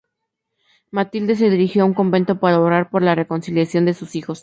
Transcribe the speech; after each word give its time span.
Matilde 0.89 1.35
se 1.35 1.51
dirigió 1.51 1.83
a 1.83 1.85
un 1.85 1.93
convento 1.93 2.39
para 2.39 2.59
orar 2.59 2.89
por 2.89 3.03
la 3.03 3.13
reconciliación 3.13 3.85
de 3.85 3.93
sus 3.93 4.15
hijos. 4.15 4.39